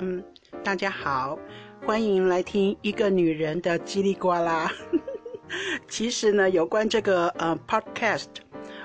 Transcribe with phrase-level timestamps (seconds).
[0.00, 0.22] 嗯，
[0.62, 1.36] 大家好，
[1.84, 4.70] 欢迎来听一个女人的叽里呱啦。
[5.88, 8.26] 其实呢，有关这个呃 podcast，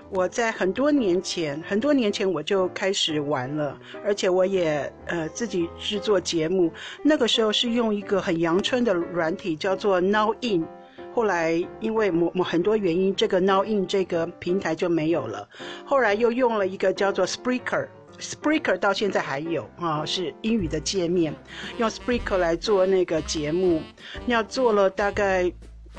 [0.09, 6.71] 我在很多年前，很多年前我就开始玩了，而且我也呃自己制作节目。
[7.03, 10.65] 那个时候是用一个很阳春的软体，叫做 Now In。
[11.13, 15.47] 后来因为某某很多原因，这个 Now In 这个平台就没有了。
[15.85, 17.87] 后来又用了一个叫做 Spreaker
[18.19, 21.33] Spreaker 到现在还有啊，是英语的界面，
[21.77, 23.81] 用 Spreaker 来做那个节目，
[24.27, 25.51] 要做了大概。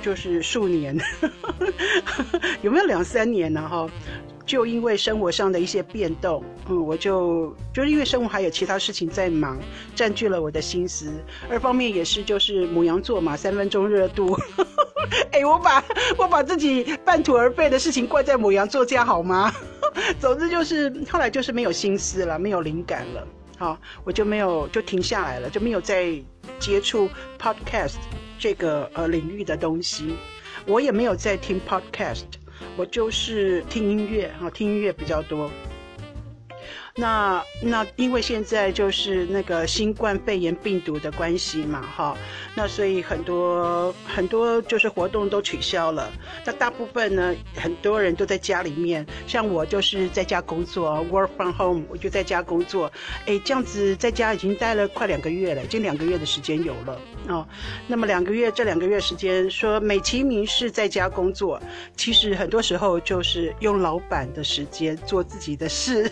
[0.02, 0.98] 就是数年，
[2.62, 3.66] 有没有两三年呢？
[3.66, 3.89] 哈，
[4.45, 9.56] 就因为生活上的一些变动，嗯，我就就是因为生活还有其他事情在忙，
[9.95, 11.12] 占据了我的心思。
[11.48, 14.37] 二方面也是就是母羊座嘛，三分钟热度。
[15.31, 15.83] 哎，我把
[16.19, 19.55] 我把自己半途而废的事情怪在母羊座家好吗？
[20.21, 23.27] 总之就是后来就是没有心思了，没有灵感了，
[23.59, 26.12] 好，我就没有就停下来了，就没有再
[26.59, 27.09] 接触
[27.41, 27.97] podcast。
[28.37, 30.17] 这个呃领域的东西，
[30.67, 32.25] 我也没有在听 podcast，
[32.77, 35.50] 我就是听音乐啊，听音乐比较多。
[36.97, 42.16] 那那因为现在就是那个新冠肺炎病毒的关系嘛，哈，
[42.55, 46.11] 那所以很多很多就是活动都取消了。
[46.44, 52.91] 那大部分呢，很多人都在家里面，像我就是在家工作，work from home，我就在家工作。
[53.27, 57.47] 哎，这样子在家已经待了快两个月了，已经两个月的时间有了哦。
[57.88, 61.61] 那么两个月这两个月时间，说美其名是在家工作，
[61.97, 66.09] 其实很多时候就是用老板的时间做自己的事。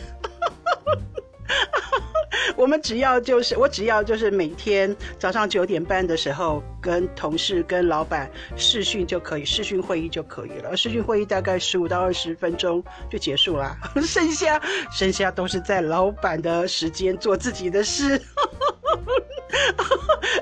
[2.57, 10.77] 我们只要就是我只要就是每天早上九点半的时候跟同事跟老板视讯就可以，视讯会议就可以了。
[10.77, 18.21] 视讯会议大概十五到二十分钟就结束啦， 剩下剩下都是在老板的时间做自己的事。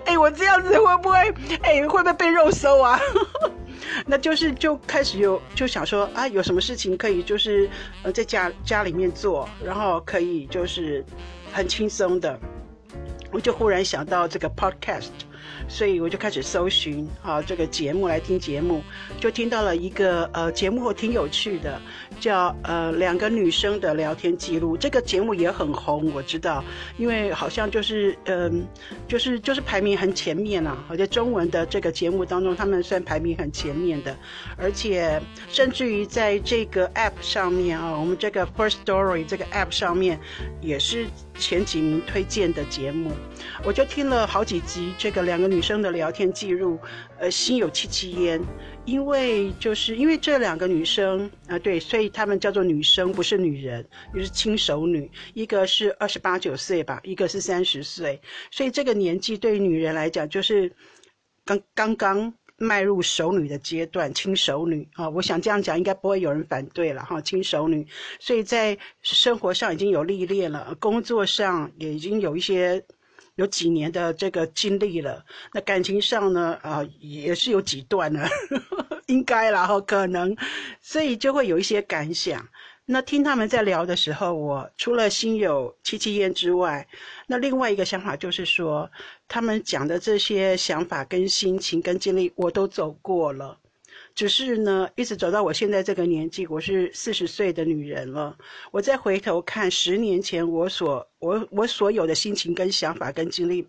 [0.05, 1.17] 哎，我这样子会不会
[1.63, 2.99] 哎会不会被肉搜啊？
[4.11, 7.71] 那就是就开始有就想说啊，有什么事情可以就是
[8.03, 11.05] 呃在家家里面做，然后可以就是
[11.53, 12.37] 很轻松的，
[13.31, 15.11] 我就忽然想到这个 podcast，
[15.69, 18.83] 所以我就开始搜寻啊这个节目来听节目，
[19.19, 21.81] 就听到了一个呃节目挺有趣的。
[22.19, 26.63] 叫呃两个女生的聊天记录，这个节目也很红，我知道，
[26.99, 28.67] 因为好像就是嗯，
[29.09, 34.15] 就是就是排名很前面啊，我在中文的这个节目当中，他们算排名很前面的，
[34.59, 35.19] 而且
[35.49, 40.21] 甚至于在这个 app 上面啊，我们这个 First Story 这个 app 上面
[40.61, 41.07] 也是
[41.39, 43.13] 前几名推荐的节目，
[43.65, 46.77] 我就听了好几集这个两个女生的聊天记录，
[47.21, 48.43] 呃，心有戚戚焉。
[48.85, 55.09] 因为就是因为这两个女生啊，对，所以她们叫做女生，不是女人，就是轻熟女。
[55.35, 58.21] 一个是二十八九岁吧，一个是三十岁，
[58.51, 60.73] 所以这个年纪对于女人来讲，就是
[61.45, 65.09] 刚刚刚迈入熟女的阶段，轻熟女啊。
[65.09, 67.87] 我想这样讲，应该不会有人反对了哈，轻熟女。
[68.19, 72.85] 所以在生活上已经有历练了，工作上也已经有一些。
[73.41, 75.25] 有几年的这个经历了，
[75.55, 78.29] 那感情上呢，啊，也是有几段了，
[79.09, 80.37] 应该然后可能，
[80.83, 82.47] 所以就会有一些感想。
[82.85, 86.87] 那听他们在聊的时候，我除了心有戚戚焉之外，
[87.29, 88.91] 那另外一个想法就是说，
[89.27, 93.57] 他们讲的这些想法跟心情跟经历，我都走过了。
[94.15, 98.37] 只是呢，一直走到我现在这个年纪，我是四十岁的女人了。
[98.71, 103.67] 我再回头看十年前我所我我所有的心情跟想法跟经历，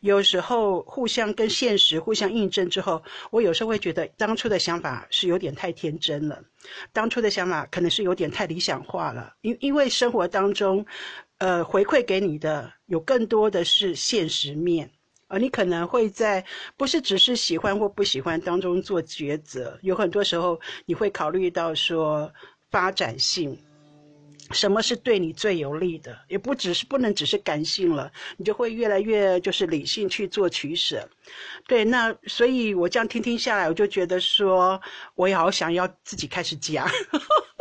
[0.00, 6.42] 有时候互相跟现实互相印证之后，我有时候会觉得当初的想法是有点太天真了，
[6.92, 9.34] 当初的想法可能是有点太理想化了。
[9.40, 10.84] 因因为生活当中，
[11.38, 14.90] 呃，回馈给你的有更多的是现实面。
[15.34, 16.44] 而你可能会在
[16.76, 22.32] 不是只是喜欢或不喜欢当中做抉择，有很多时候你会考虑到说
[22.70, 23.58] 发展性，
[24.52, 31.08] 什么是对你最有利的，也不只是不能只是感性了，你就会越来越就是理性去做取舍。
[31.66, 34.80] 对，那所以我这样听听下来，我就觉得说
[35.16, 36.88] 我也好想要自己开始讲。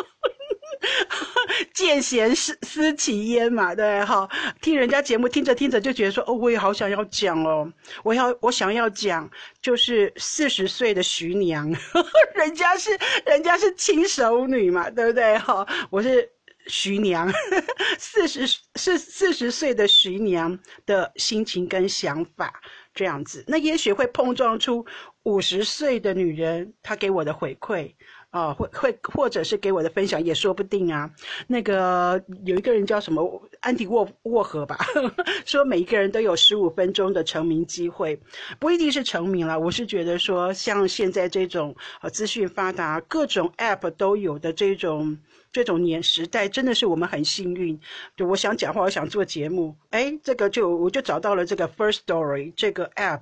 [1.74, 4.30] 见贤思思齐焉嘛，对哈，
[4.62, 7.72] 听人家节目听着听着就觉得说，哦，我也好想要讲哦，
[8.04, 9.30] 我要我想要讲，
[9.62, 11.68] 就是四十岁的徐娘，
[12.36, 12.92] 人家是
[13.26, 15.68] 人家是亲手女嘛，对不对哈？
[15.90, 16.30] 我是
[16.68, 17.32] 徐娘，
[17.98, 22.62] 四十是四十岁的徐娘的心情跟想法
[22.94, 24.86] 这样子，那也许会碰撞出
[25.24, 27.96] 五十岁的女人她给我的回馈。
[28.34, 31.08] 啊，会会或者是给我的分享也说不定啊。
[31.46, 34.76] 那个有一个人叫什么安迪沃沃荷吧，
[35.46, 38.20] 说每一个人都有十五分钟的成名机会，
[38.58, 39.60] 不一定是成名了。
[39.60, 45.16] 我是觉得说，像现在这种呃资讯发达，各种 App 都有的这种
[45.52, 47.80] 这种年时代，真的是我们很幸运。
[48.18, 53.22] 就我想讲话，我想做节目，哎，这个就我就找到了这个 First Story 这个 App。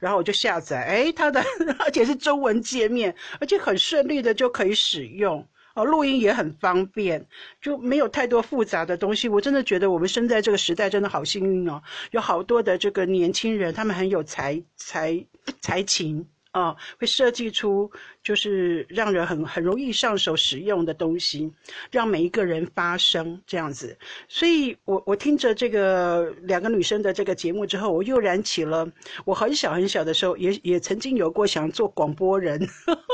[0.00, 1.42] 然后我就下载，哎，它的
[1.80, 7.26] 而且是中文界面，而且很顺利的就可以使用哦，录音也很方便，
[7.60, 9.28] 就没有太多复杂的东西。
[9.28, 15.24] 我真的觉得我们生在这个时代真的好幸运哦，有好多的这个年轻人，他们很有才才
[15.60, 16.28] 才情。
[16.52, 17.90] 啊，会设计出
[18.22, 21.50] 就是让人很很容易上手使用的东西，
[21.90, 23.96] 让每一个人发声这样子。
[24.28, 28.86] 所以，我我听着这个两个女生的这个节目之后，我又燃起了
[29.24, 32.60] 我很小很小的时候也也曾经有过想做广播人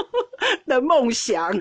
[0.67, 1.53] 的梦想。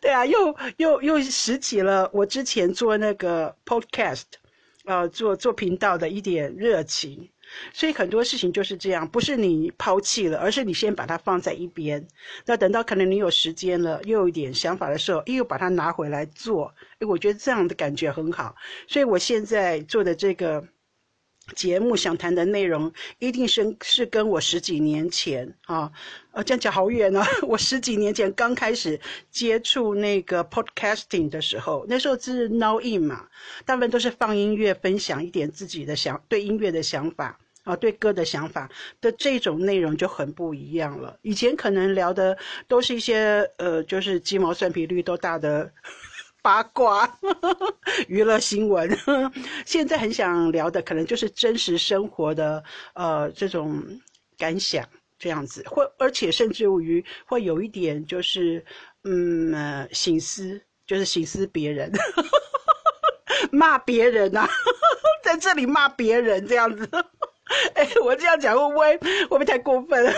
[0.00, 4.22] 对啊，又又又拾起了我之前做那个 podcast，
[4.84, 7.28] 呃，做做频道的一点热情。
[7.72, 12.06] 所以很多事情就是这样，不是你抛弃了，而是你先把它放在一边。
[12.46, 16.74] 那等到可能你有时间了，又有一点想法的时候，又把它拿回来做。
[16.98, 18.54] 哎，我觉得这样的感觉很好。
[18.86, 20.64] 所以我现在做的这个。
[21.54, 25.90] 节目想谈的内容一定是是跟我十几年前啊，
[26.32, 27.26] 呃，这样讲好远啊！
[27.48, 29.00] 我十几年前刚开始
[29.30, 33.28] 接触那个 podcasting 的时候，那时候是 Now In 嘛，
[33.64, 41.18] 大部分都是放音乐，分享一点自己的想对音乐的想法啊，对歌的想法的这种内容就很不一样了。
[41.22, 42.36] 以前可能聊的
[42.66, 45.72] 都是一些呃，就是鸡毛蒜皮、绿豆大的。
[46.48, 47.06] 八卦、
[48.08, 48.88] 娱乐新闻，
[49.66, 52.64] 现在很想聊的可能就是真实生活的
[52.94, 53.84] 呃这种
[54.38, 54.82] 感想
[55.18, 58.64] 这样子，或而且甚至于会有一点就是
[59.04, 61.92] 嗯，醒思，就是醒思别人，
[63.52, 64.48] 骂别人呐，
[65.22, 66.88] 在这里骂别人这样子。
[67.74, 70.14] 哎，我这样讲会不会会不会太过分？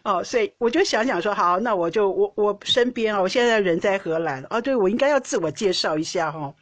[0.04, 6.54] 哦，所以我就想想说，好，那我就我我身边啊，我现在人在荷兰哦，对我应该要自我介绍一下哈，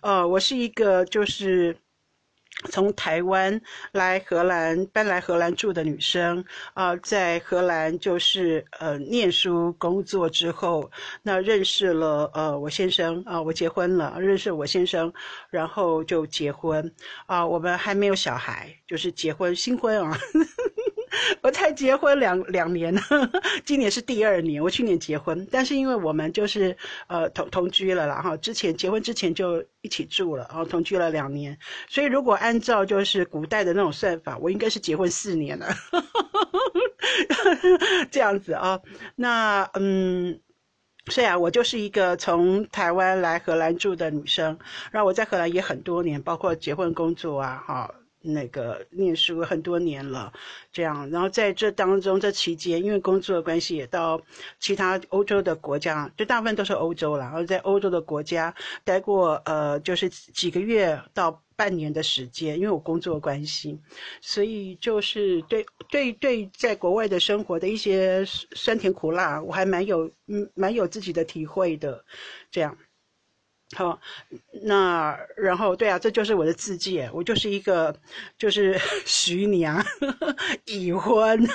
[0.00, 1.76] 呃，我是一个就是。
[2.72, 3.60] 从台湾
[3.92, 6.44] 来荷兰搬来荷兰住的女生
[6.74, 10.90] 啊，在荷兰就是呃念书工作之后，
[11.22, 15.12] 那认识了呃我先生啊，我结婚了，认识我先生，
[15.50, 16.92] 然后就结婚
[17.26, 20.18] 啊，我们还没有小孩，就是结婚新婚啊。
[21.42, 23.00] 我才结婚两两年呢，
[23.64, 24.62] 今年是第二年。
[24.62, 26.76] 我去年结婚，但是因为我们就是
[27.06, 31.58] 呃同同居了啦哈，之前结婚之前就一起住了，然后同居了两年，
[31.88, 35.68] 所以如果按照就是古代的那种算法，我应该是结婚四年了，
[38.10, 38.80] 这样子啊。
[39.16, 40.40] 那嗯，
[41.06, 44.58] 虽然我就是一个从台湾来荷兰住的女生，
[44.90, 47.94] 然后我在荷兰也很多年，包括结婚、工作啊，哈。
[48.20, 50.32] 那个念书很多年了，
[50.72, 54.20] 这样，然后在这当中这期间，因为工作的关系，也到
[54.58, 58.54] 其他欧洲的国家，就大部分都是欧洲了，然后在欧洲的国家
[58.84, 63.78] 待过，呃，就是几个月到半年的时间，因为我工作关系，
[64.20, 72.04] 所以就是对对对，在国外的生活的一些酸甜苦辣，我还蛮有嗯蛮有自己的体会的，
[72.50, 72.76] 这样。
[73.76, 74.00] 好，
[74.62, 77.94] 那然后对啊，这就是我的自介，我就是一个
[78.38, 79.84] 就是 徐娘，
[80.64, 81.46] 已婚，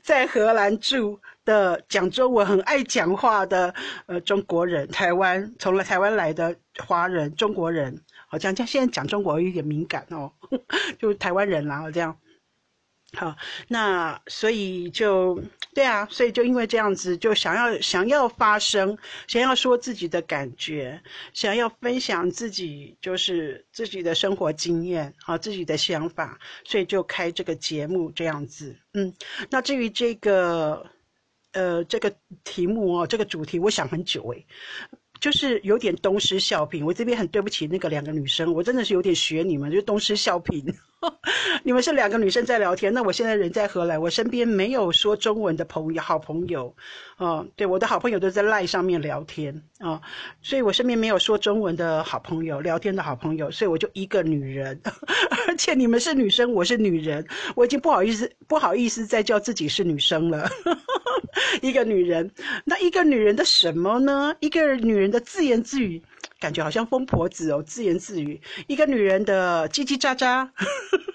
[0.00, 3.74] 在荷兰住的，讲中文很爱讲话的
[4.06, 10.30] 呃中国人，台湾从来台湾来的华人中国人，好像像现在讲中国有点敏感哦，
[11.00, 12.16] 就台湾人啦，这样。
[13.14, 13.36] 好，
[13.68, 15.40] 那所以就
[15.72, 21.00] 对啊，所以就因为这样子，就想要想要发声，想要说自己的感觉，
[21.32, 28.76] 想要分享自己就是自己的生活经验啊，自己的想法，所以就开这个节目这样子。
[28.92, 29.14] 嗯，
[29.50, 30.86] 那至于这个
[31.52, 34.46] 呃这个题目哦，这个主题，我想很久诶。
[35.20, 40.62] 就是有点东施效颦，我这边很对不起那个两个女生，我真的是有点学你们，就东施效颦。
[41.62, 46.74] 你们是两个女生在聊天，那我现在人在荷兰，我身边没有说中文的朋友，好朋友，
[47.16, 50.00] 啊，对，我的好朋友都在赖上面聊天啊，
[50.42, 54.80] 所以我身边没有说中文的好朋友，聊天的好朋友，所以我就一个女人，
[55.48, 60.48] 而且你们是女生，我是女人，我已经不好意思，不好意思再叫自己是女生了，
[61.62, 62.30] 一个女人，
[62.64, 64.34] 那一个女人的什么呢？
[64.40, 66.02] 一个女人的自言自语。
[66.44, 70.46] 感觉好像疯婆子哦，自言自语，一个女人的叽叽喳喳，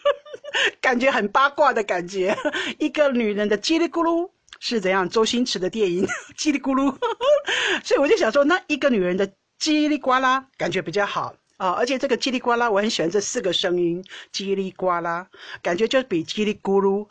[0.82, 2.36] 感觉很八卦的感觉，
[2.80, 5.08] 一个女人的叽里咕噜是怎样？
[5.08, 6.04] 周星驰的电影？
[6.36, 6.98] 叽里咕噜，
[7.86, 11.36] 所以我就想说，那一个女人的叽里呱啦感觉比较好。
[11.58, 15.28] 啊，而且这个叽里呱啦我很喜欢这四个声音，叽里呱啦，
[15.62, 17.08] 感觉就比叽里咕噜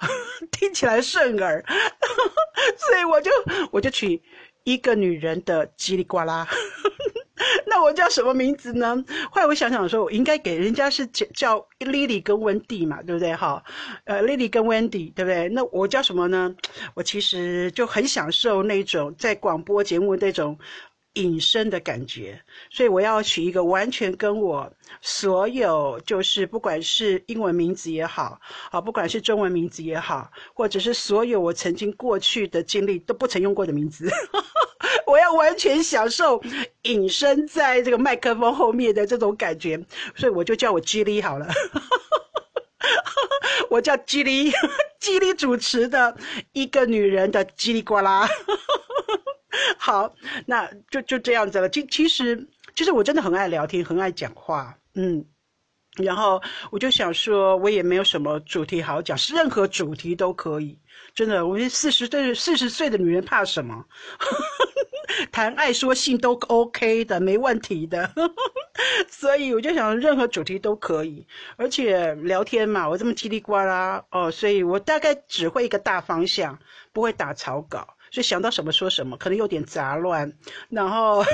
[0.51, 1.65] 听起来顺耳，
[2.77, 3.31] 所以我就
[3.71, 4.21] 我就取
[4.65, 6.49] 一个女人的叽里呱啦。
[7.67, 9.05] 那我叫什么名字呢？
[9.31, 13.35] 后来我想想说，我应该给人家是叫叫 Lily 跟温蒂嘛，对不对？
[13.35, 13.63] 哈，
[14.05, 15.49] 呃，Lily 跟 Wendy，对不对？
[15.49, 16.55] 那我叫什么呢？
[16.95, 20.59] 我其实就很享受那种在广播节目那种
[21.15, 28.41] 隐身的感觉，所以我要取一个完全跟我所有就是不管是英文名字也好，
[28.71, 34.09] 啊，不管是中文名字也好，或者是所有我曾经过去的经历都不曾用过的名字。
[35.09, 36.43] 我要完全享受
[36.83, 39.83] 隐身在这个麦克风后面的这种感觉，
[40.15, 41.49] 所以我就叫我 G 哩好了。
[43.71, 44.53] 我叫 G 哩，
[45.01, 46.17] G 哩主持的
[46.53, 48.29] 一个女人的叽里呱啦。
[49.79, 50.15] 好，
[50.47, 51.69] 那就就这样子了。
[51.69, 52.47] 其其实，
[52.77, 55.25] 其实我真的很爱聊天，很爱讲话，嗯。
[55.97, 60.79] 然后我就想说，我也没有什么主题好讲，是任何主题都可以。
[61.13, 63.85] 真的，我四十岁四十岁的女人怕什么？
[65.39, 68.11] 谈爱说性都 OK 的，没问题的。
[69.09, 71.25] 所以我就想，任何主题都可以，
[71.57, 76.59] 而且聊天嘛，我这么叽里呱啦哦，所以我大概只会一个大方向，
[76.93, 80.33] 不会打草稿，所以想到什么说什么，可能有点杂乱，
[80.71, 81.25] 然后。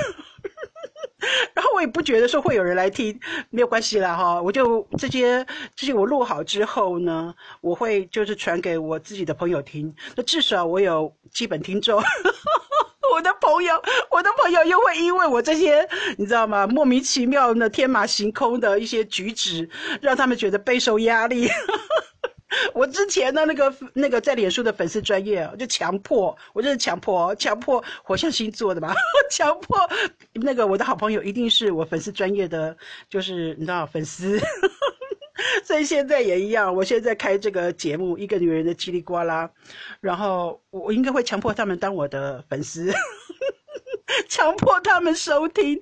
[1.55, 3.19] 然后我也不觉得说会有人来听，
[3.49, 5.43] 没有关系啦哈，我就这些
[5.75, 11.99] 这些我录好之后呢，我会就是传给我自己的朋友听，那至少我有基本听众。
[13.13, 16.65] 我的朋友，我的朋友又会因为我这些你知道吗？
[16.67, 19.69] 莫名其妙的天马行空的一些举止，
[20.01, 21.49] 让他们觉得备受压力。
[22.73, 28.93] 我之前的那个那个在脸书的粉丝专业，就强迫，我就是强迫，强迫火象星座的嘛，
[29.29, 29.77] 强迫
[30.33, 32.75] 那个我的好朋友一定是我粉丝专业的，
[33.09, 34.39] 就是你知道粉丝，
[35.63, 39.49] 所以现在也一样，我现在开这个节目，一个女人的叽里呱啦，
[39.99, 42.91] 然后我应该会强迫他们当我的粉丝，
[44.29, 45.81] 强迫他们收听。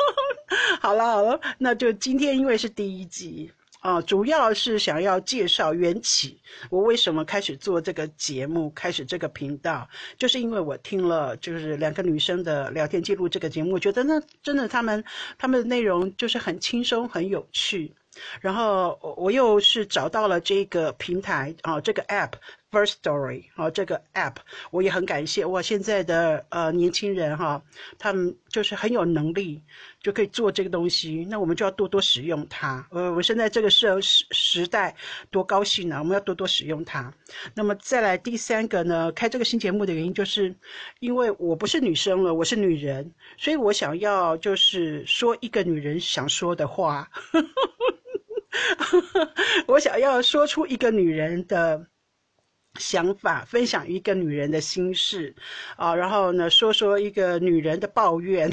[0.80, 3.50] 好了好了，那就今天因为是第一集。
[3.80, 9.88] 啊，主要是想要介绍缘起，我为什么开始做这个节目，开始这个频道，
[10.18, 15.04] 就是因为我听了就是两个女生的聊天记录这个节目，我觉得呢，真的他们
[15.38, 17.94] 他们的内容就是很轻松，很有趣。
[18.40, 22.32] 然后我又是找到了这个平台啊，这个 app
[22.70, 24.34] First Story 啊，这个 app
[24.70, 27.62] 我也很感谢哇，现在的呃年轻人哈，
[27.98, 29.62] 他们就是很有能力，
[30.00, 32.86] 就可以做这个东西，那我们就要多多使用它。
[32.90, 34.94] 呃，我现在这个时时时代
[35.30, 37.12] 多高兴啊，我们要多多使用它。
[37.54, 40.54] 那么再来第三个呢，开这个新节目的原因就是，
[40.98, 47.08] 因为我不是女生了，我是女人，所以我想要就是说一个女人想说的话。
[49.66, 51.86] 我想要说出一个女人的
[52.78, 55.34] 想法，分享一个女人的心事，
[55.76, 58.50] 啊，然后呢，说说一个女人的抱怨，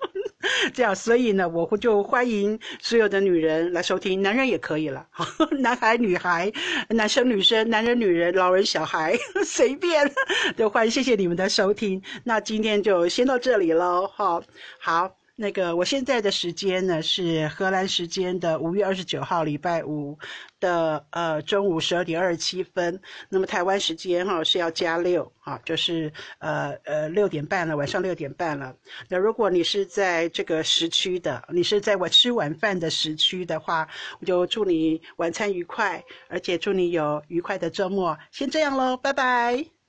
[0.72, 5.06] 这样，所以呢，我就欢迎所有的女人来收听，男人也可以了，
[5.60, 6.50] 男孩、女孩、
[6.88, 10.10] 男生、女生、男人、女人、老人、小孩，随便
[10.56, 10.90] 都欢迎。
[10.90, 14.42] 谢谢你们的收听，那今天就先到这里喽，好，
[14.78, 15.21] 好。
[15.34, 20.18] 那个，我现在的时间呢是荷兰时间的五月二十九号礼拜五
[20.60, 23.00] 的呃中午十二点二十七分。
[23.30, 28.76] 那么台湾时间哈是要加六哈，就是呃呃六点半了，晚上六点半了。
[29.08, 33.88] 那如果你是在这个时区的，你是在我吃晚饭的时区的话，
[34.20, 38.16] 我就祝你晚餐愉快，而且祝你有愉快的周末。
[38.30, 39.81] 先这样喽，拜拜。